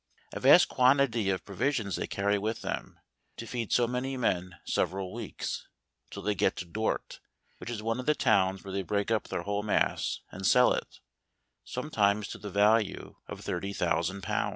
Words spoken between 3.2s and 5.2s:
to feed so many men several